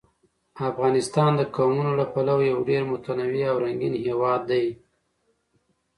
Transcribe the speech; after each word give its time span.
افغانستان 0.71 1.31
د 1.37 1.41
قومونه 1.55 1.91
له 1.99 2.05
پلوه 2.13 2.43
یو 2.51 2.59
ډېر 2.69 2.81
متنوع 2.91 3.45
او 3.51 3.57
رنګین 3.65 3.95
هېواد 4.05 4.41
دی. 4.51 4.65